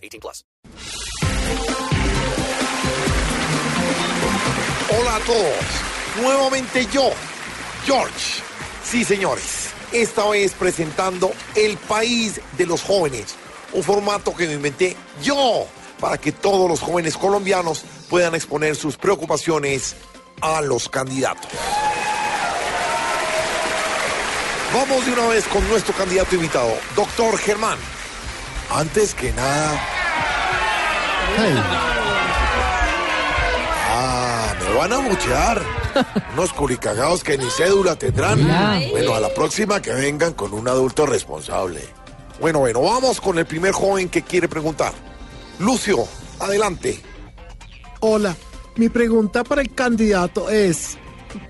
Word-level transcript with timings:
18 0.00 0.20
plus. 0.20 0.44
Hola 4.98 5.16
a 5.16 5.20
todos. 5.20 5.54
Nuevamente 6.20 6.86
yo, 6.92 7.10
George. 7.84 8.42
Sí, 8.84 9.04
señores. 9.04 9.70
Esta 9.92 10.28
vez 10.28 10.52
presentando 10.52 11.32
El 11.54 11.76
País 11.76 12.40
de 12.56 12.66
los 12.66 12.82
Jóvenes. 12.82 13.34
Un 13.72 13.82
formato 13.82 14.34
que 14.34 14.46
me 14.46 14.54
inventé 14.54 14.96
yo 15.22 15.66
para 16.00 16.18
que 16.18 16.32
todos 16.32 16.68
los 16.68 16.80
jóvenes 16.80 17.16
colombianos 17.16 17.84
puedan 18.08 18.34
exponer 18.34 18.74
sus 18.74 18.96
preocupaciones 18.96 19.96
a 20.40 20.60
los 20.60 20.88
candidatos. 20.88 21.50
Vamos 24.72 25.04
de 25.04 25.12
una 25.12 25.26
vez 25.26 25.46
con 25.48 25.68
nuestro 25.68 25.94
candidato 25.94 26.34
invitado, 26.34 26.72
doctor 26.94 27.36
Germán. 27.38 27.78
Antes 28.72 29.14
que 29.14 29.32
nada... 29.32 29.80
Ah, 33.88 34.54
me 34.60 34.74
van 34.76 34.92
a 34.92 35.00
muchear. 35.00 35.62
Unos 36.34 36.52
culicagados 36.52 37.24
que 37.24 37.36
ni 37.36 37.50
cédula 37.50 37.96
tendrán. 37.96 38.46
Bueno, 38.90 39.14
a 39.14 39.20
la 39.20 39.28
próxima 39.34 39.82
que 39.82 39.92
vengan 39.92 40.34
con 40.34 40.54
un 40.54 40.68
adulto 40.68 41.04
responsable. 41.04 41.80
Bueno, 42.40 42.60
bueno, 42.60 42.80
vamos 42.80 43.20
con 43.20 43.38
el 43.38 43.46
primer 43.46 43.72
joven 43.72 44.08
que 44.08 44.22
quiere 44.22 44.48
preguntar. 44.48 44.92
Lucio, 45.58 46.06
adelante. 46.38 47.02
Hola, 48.00 48.36
mi 48.76 48.88
pregunta 48.88 49.42
para 49.42 49.62
el 49.62 49.74
candidato 49.74 50.48
es, 50.48 50.96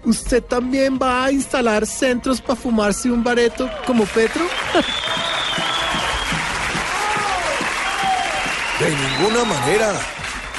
¿usted 0.05 0.43
también 0.43 0.99
va 1.01 1.27
a 1.27 1.33
instalar 1.33 1.87
centros 1.87 2.41
para 2.41 2.57
fumarse 2.57 3.11
un 3.11 3.23
bareto 3.23 3.71
como 3.87 4.05
Petro? 4.07 4.43
De 8.81 8.89
ninguna 8.89 9.45
manera. 9.45 9.93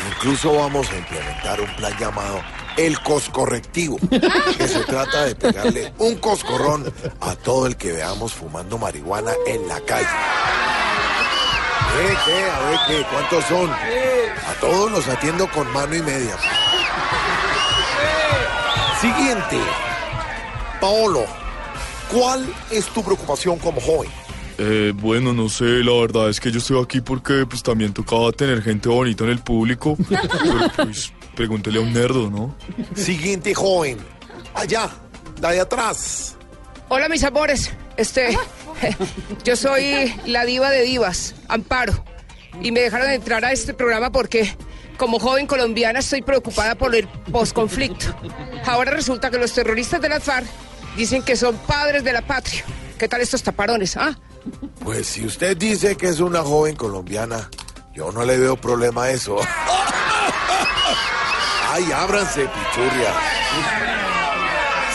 Incluso 0.09 0.53
vamos 0.53 0.87
a 0.91 0.95
implementar 0.95 1.59
un 1.59 1.75
plan 1.75 1.97
llamado 1.97 2.41
el 2.77 2.99
coscorrectivo, 3.01 3.97
que 4.57 4.67
se 4.67 4.83
trata 4.85 5.25
de 5.25 5.35
pegarle 5.35 5.93
un 5.97 6.15
coscorrón 6.15 6.91
a 7.19 7.35
todo 7.35 7.65
el 7.65 7.75
que 7.77 7.91
veamos 7.91 8.33
fumando 8.33 8.77
marihuana 8.77 9.31
en 9.47 9.67
la 9.67 9.81
calle. 9.81 10.07
¿Qué, 11.97 12.17
qué? 12.25 12.49
A 12.49 12.59
ver, 12.59 12.79
¿qué? 12.87 13.05
¿Cuántos 13.11 13.43
son? 13.45 13.69
A 13.71 14.53
todos 14.59 14.91
los 14.91 15.07
atiendo 15.07 15.49
con 15.51 15.71
mano 15.73 15.95
y 15.95 16.01
media. 16.01 16.37
Siguiente. 19.01 19.59
Paolo, 20.79 21.25
¿cuál 22.11 22.53
es 22.69 22.85
tu 22.87 23.03
preocupación 23.03 23.57
como 23.57 23.81
joven? 23.81 24.09
Eh, 24.57 24.93
bueno, 24.95 25.33
no 25.33 25.49
sé, 25.49 25.65
la 25.83 25.93
verdad 25.99 26.29
es 26.29 26.39
que 26.39 26.51
yo 26.51 26.59
estoy 26.59 26.81
aquí 26.81 27.01
porque 27.01 27.45
pues 27.47 27.63
también 27.63 27.93
tocaba 27.93 28.31
tener 28.31 28.61
gente 28.61 28.89
bonita 28.89 29.23
en 29.23 29.31
el 29.31 29.39
público. 29.39 29.97
Pero 30.09 30.71
pues 30.75 31.13
pregúntele 31.35 31.79
a 31.79 31.81
un 31.81 31.93
nerdo, 31.93 32.29
¿no? 32.29 32.55
Siguiente 32.95 33.53
joven. 33.53 33.97
Allá, 34.53 34.89
la 35.41 35.51
de 35.51 35.61
atrás. 35.61 36.37
Hola 36.89 37.07
mis 37.07 37.23
amores, 37.23 37.71
este, 37.95 38.37
yo 39.45 39.55
soy 39.55 40.13
la 40.25 40.43
diva 40.43 40.69
de 40.69 40.81
divas, 40.81 41.35
Amparo, 41.47 42.03
y 42.61 42.73
me 42.73 42.81
dejaron 42.81 43.09
entrar 43.11 43.45
a 43.45 43.53
este 43.53 43.73
programa 43.73 44.11
porque 44.11 44.53
como 44.97 45.17
joven 45.17 45.47
colombiana 45.47 45.99
estoy 45.99 46.21
preocupada 46.21 46.75
por 46.75 46.93
el 46.93 47.07
posconflicto. 47.07 48.07
Ahora 48.65 48.91
resulta 48.91 49.31
que 49.31 49.37
los 49.37 49.53
terroristas 49.53 50.01
de 50.01 50.09
la 50.09 50.19
FARC 50.19 50.45
dicen 50.97 51.23
que 51.23 51.37
son 51.37 51.55
padres 51.59 52.03
de 52.03 52.11
la 52.11 52.21
patria. 52.21 52.65
¿Qué 52.99 53.07
tal 53.07 53.21
estos 53.21 53.41
taparones? 53.41 53.95
Ah, 53.97 54.19
Pues 54.83 55.07
si 55.07 55.25
usted 55.25 55.57
dice 55.57 55.95
que 55.95 56.07
es 56.07 56.19
una 56.19 56.41
joven 56.41 56.75
colombiana, 56.75 57.49
yo 57.93 58.11
no 58.11 58.25
le 58.25 58.37
veo 58.37 58.57
problema 58.57 59.03
a 59.03 59.11
eso. 59.11 59.37
Ay, 61.71 61.91
ábranse, 61.91 62.41
pichurria. 62.41 63.13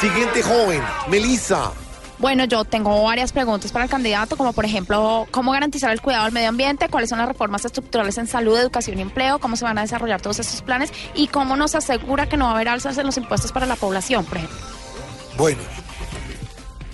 Siguiente 0.01 0.43
joven, 0.43 0.83
Melissa. 1.09 1.73
Bueno, 2.19 2.45
yo 2.45 2.65
tengo 2.65 3.03
varias 3.03 3.33
preguntas 3.33 3.73
para 3.73 3.85
el 3.85 3.91
candidato, 3.91 4.37
como 4.37 4.55
por 4.55 4.65
ejemplo, 4.65 5.27
¿cómo 5.31 5.53
garantizar 5.53 5.91
el 5.91 6.01
cuidado 6.01 6.25
al 6.25 6.33
medio 6.33 6.49
ambiente? 6.49 6.89
¿Cuáles 6.89 7.11
son 7.11 7.19
las 7.19 7.29
reformas 7.29 7.65
estructurales 7.65 8.17
en 8.17 8.27
salud, 8.27 8.59
educación 8.59 8.99
y 8.99 9.03
empleo? 9.03 9.39
¿Cómo 9.39 9.57
se 9.57 9.65
van 9.65 9.77
a 9.77 9.83
desarrollar 9.83 10.23
todos 10.23 10.39
estos 10.39 10.63
planes? 10.63 10.91
¿Y 11.15 11.29
cómo 11.29 11.57
nos 11.57 11.75
asegura 11.75 12.29
que 12.29 12.39
no 12.39 12.47
va 12.47 12.53
a 12.53 12.55
haber 12.55 12.69
alzas 12.69 12.97
en 12.97 13.07
los 13.07 13.19
impuestos 13.19 13.53
para 13.53 13.67
la 13.67 13.77
población, 13.77 14.25
por 14.25 14.39
ejemplo? 14.39 14.59
Bueno, 15.37 15.61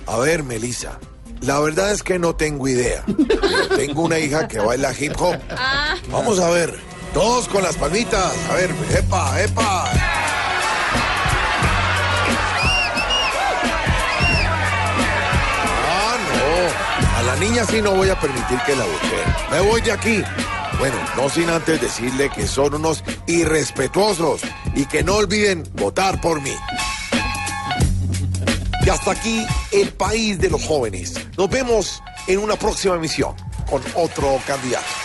a 0.07 0.17
ver, 0.19 0.43
Melissa. 0.43 0.99
La 1.43 1.59
verdad 1.59 1.91
es 1.91 2.03
que 2.05 2.19
no 2.19 2.37
tengo 2.37 2.69
idea. 2.69 3.05
Tengo 3.77 4.03
una 4.03 4.19
hija 4.19 4.47
que 4.47 4.61
baila 4.61 4.93
hip 4.99 5.15
hop. 5.19 5.37
Vamos 6.11 6.39
a 6.39 6.49
ver. 6.51 6.79
Todos 7.13 7.49
con 7.49 7.63
las 7.63 7.77
palmitas. 7.77 8.33
A 8.49 8.55
ver, 8.55 8.71
epa, 8.97 9.43
epa. 9.43 9.85
Ah, 15.89 16.17
no. 16.33 17.19
A 17.19 17.23
la 17.23 17.37
niña 17.37 17.65
sí 17.65 17.83
no 17.83 17.97
voy 17.97 18.09
a 18.09 18.21
permitir 18.21 18.59
que 18.65 18.77
la 18.77 18.85
busquen. 18.85 19.35
Me 19.51 19.61
voy 19.61 19.81
de 19.81 19.93
aquí. 19.93 20.23
Bueno, 20.79 20.97
no 21.17 21.29
sin 21.29 21.51
antes 21.51 21.81
decirle 21.81 22.31
que 22.31 22.47
son 22.47 22.75
unos 22.75 23.03
irrespetuosos 23.27 24.43
y 24.75 24.87
que 24.87 25.03
no 25.03 25.17
olviden 25.17 25.65
votar 25.75 26.21
por 26.21 26.41
mí. 26.41 26.55
Y 28.85 28.91
hasta 28.91 29.13
aquí 29.13 29.47
el 29.71 29.93
país 29.93 30.39
de 30.39 30.51
los 30.51 30.65
jóvenes. 30.65 31.15
Nos 31.37 31.49
vemos 31.49 32.03
en 32.27 32.39
una 32.39 32.57
próxima 32.57 32.97
emisión 32.97 33.35
con 33.69 33.83
otro 33.95 34.41
candidato. 34.47 35.02